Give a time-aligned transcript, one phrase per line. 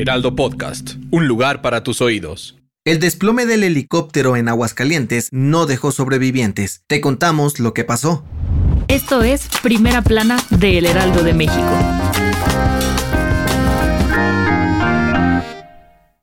[0.00, 2.56] Heraldo Podcast, un lugar para tus oídos.
[2.84, 6.84] El desplome del helicóptero en Aguascalientes no dejó sobrevivientes.
[6.86, 8.24] Te contamos lo que pasó.
[8.86, 12.07] Esto es Primera Plana de El Heraldo de México.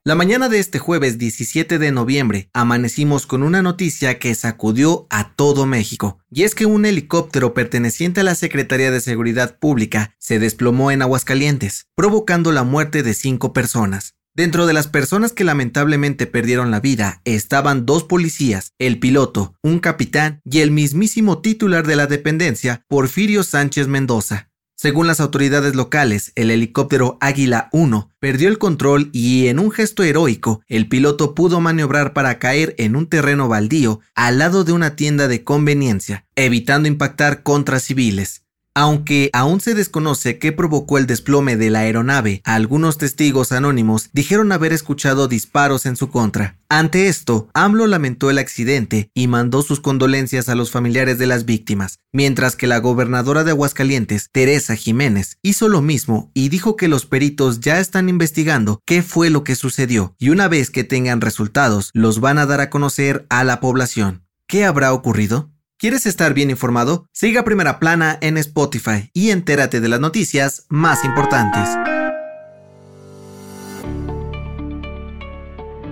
[0.08, 5.34] La mañana de este jueves 17 de noviembre amanecimos con una noticia que sacudió a
[5.36, 10.38] todo México, y es que un helicóptero perteneciente a la Secretaría de Seguridad Pública se
[10.38, 14.14] desplomó en Aguascalientes, provocando la muerte de cinco personas.
[14.36, 19.80] Dentro de las personas que lamentablemente perdieron la vida estaban dos policías, el piloto, un
[19.80, 24.52] capitán y el mismísimo titular de la dependencia, Porfirio Sánchez Mendoza.
[24.78, 30.04] Según las autoridades locales, el helicóptero Águila 1 perdió el control y en un gesto
[30.04, 34.98] heroico, el piloto pudo maniobrar para caer en un terreno baldío al lado de una
[34.98, 38.45] tienda de conveniencia, evitando impactar contra civiles.
[38.78, 44.52] Aunque aún se desconoce qué provocó el desplome de la aeronave, algunos testigos anónimos dijeron
[44.52, 46.60] haber escuchado disparos en su contra.
[46.68, 51.46] Ante esto, AMLO lamentó el accidente y mandó sus condolencias a los familiares de las
[51.46, 56.90] víctimas, mientras que la gobernadora de Aguascalientes, Teresa Jiménez, hizo lo mismo y dijo que
[56.90, 61.22] los peritos ya están investigando qué fue lo que sucedió y una vez que tengan
[61.22, 64.26] resultados, los van a dar a conocer a la población.
[64.48, 65.55] ¿Qué habrá ocurrido?
[65.78, 67.10] ¿Quieres estar bien informado?
[67.12, 71.68] Siga Primera Plana en Spotify y entérate de las noticias más importantes.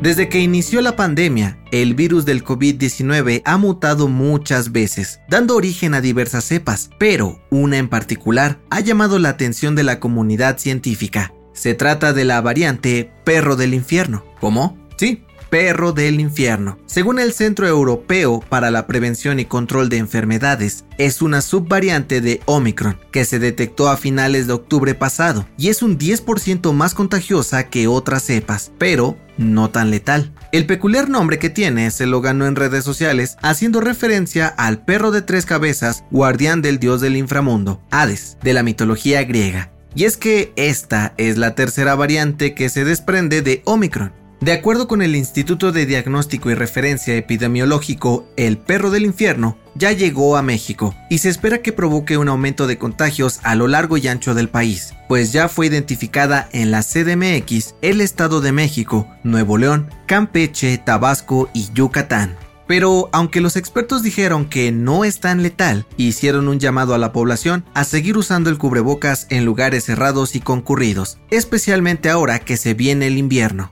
[0.01, 5.93] Desde que inició la pandemia, el virus del COVID-19 ha mutado muchas veces, dando origen
[5.93, 11.33] a diversas cepas, pero una en particular ha llamado la atención de la comunidad científica.
[11.51, 14.23] Se trata de la variante perro del infierno.
[14.39, 14.77] ¿Cómo?
[14.97, 16.79] Sí, perro del infierno.
[16.87, 22.41] Según el Centro Europeo para la Prevención y Control de Enfermedades, es una subvariante de
[22.45, 27.69] Omicron que se detectó a finales de octubre pasado y es un 10% más contagiosa
[27.69, 30.33] que otras cepas, pero no tan letal.
[30.51, 35.11] El peculiar nombre que tiene se lo ganó en redes sociales haciendo referencia al perro
[35.11, 39.71] de tres cabezas, guardián del dios del inframundo, Hades, de la mitología griega.
[39.93, 44.89] Y es que esta es la tercera variante que se desprende de Omicron, de acuerdo
[44.89, 50.41] con el Instituto de Diagnóstico y Referencia Epidemiológico, el perro del infierno ya llegó a
[50.41, 54.33] México y se espera que provoque un aumento de contagios a lo largo y ancho
[54.33, 59.89] del país, pues ya fue identificada en la CDMX, el Estado de México, Nuevo León,
[60.07, 62.35] Campeche, Tabasco y Yucatán.
[62.67, 67.13] Pero aunque los expertos dijeron que no es tan letal, hicieron un llamado a la
[67.13, 72.73] población a seguir usando el cubrebocas en lugares cerrados y concurridos, especialmente ahora que se
[72.73, 73.71] viene el invierno.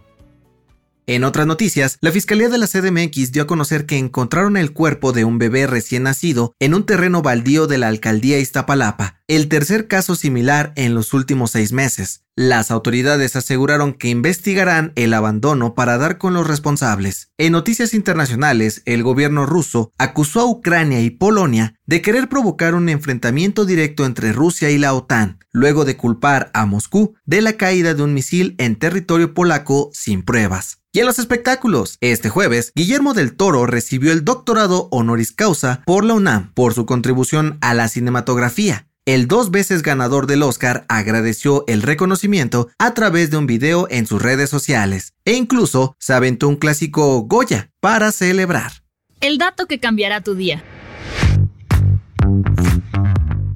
[1.12, 5.12] En otras noticias, la Fiscalía de la CDMX dio a conocer que encontraron el cuerpo
[5.12, 9.90] de un bebé recién nacido en un terreno baldío de la alcaldía Iztapalapa, el tercer
[9.90, 12.24] caso similar en los últimos seis meses.
[12.38, 17.30] Las autoridades aseguraron que investigarán el abandono para dar con los responsables.
[17.38, 22.88] En noticias internacionales, el gobierno ruso acusó a Ucrania y Polonia de querer provocar un
[22.88, 27.94] enfrentamiento directo entre Rusia y la OTAN, luego de culpar a Moscú de la caída
[27.96, 30.81] de un misil en territorio polaco sin pruebas.
[30.94, 36.04] Y en los espectáculos, este jueves, Guillermo del Toro recibió el doctorado honoris causa por
[36.04, 38.88] la UNAM por su contribución a la cinematografía.
[39.06, 44.06] El dos veces ganador del Oscar agradeció el reconocimiento a través de un video en
[44.06, 48.84] sus redes sociales e incluso se aventó un clásico Goya para celebrar.
[49.22, 50.62] El dato que cambiará tu día.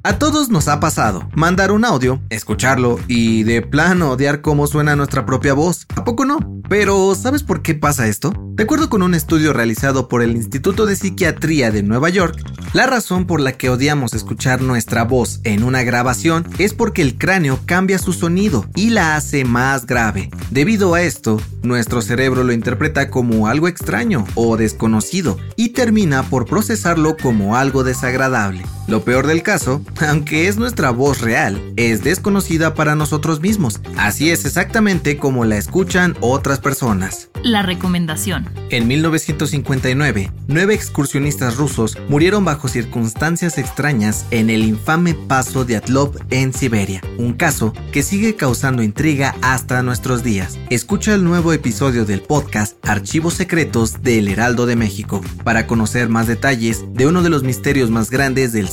[0.06, 4.94] A todos nos ha pasado mandar un audio, escucharlo y de plano odiar cómo suena
[4.94, 5.84] nuestra propia voz.
[5.96, 6.38] ¿A poco no?
[6.68, 8.32] Pero ¿sabes por qué pasa esto?
[8.52, 12.38] De acuerdo con un estudio realizado por el Instituto de Psiquiatría de Nueva York,
[12.72, 17.18] la razón por la que odiamos escuchar nuestra voz en una grabación es porque el
[17.18, 20.30] cráneo cambia su sonido y la hace más grave.
[20.52, 26.46] Debido a esto, nuestro cerebro lo interpreta como algo extraño o desconocido y termina por
[26.46, 28.62] procesarlo como algo desagradable.
[28.86, 33.80] Lo peor del caso, aunque es nuestra voz real, es desconocida para nosotros mismos.
[33.96, 37.28] Así es exactamente como la escuchan otras personas.
[37.42, 38.48] La recomendación.
[38.70, 46.16] En 1959, nueve excursionistas rusos murieron bajo circunstancias extrañas en el infame paso de Atlov
[46.30, 50.58] en Siberia, un caso que sigue causando intriga hasta nuestros días.
[50.70, 56.26] Escucha el nuevo episodio del podcast Archivos Secretos del Heraldo de México para conocer más
[56.26, 58.68] detalles de uno de los misterios más grandes del